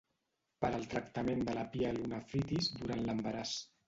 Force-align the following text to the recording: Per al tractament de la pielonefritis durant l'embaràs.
Per 0.63 0.69
al 0.77 0.85
tractament 0.93 1.43
de 1.49 1.55
la 1.57 1.65
pielonefritis 1.75 2.71
durant 2.81 3.05
l'embaràs. 3.11 3.53